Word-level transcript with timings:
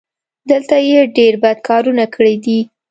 دلته 0.49 0.75
یې 0.89 0.99
ډېر 1.17 1.33
بد 1.43 1.57
کارونه 1.67 2.03
کړي 2.15 2.35
دي. 2.45 2.59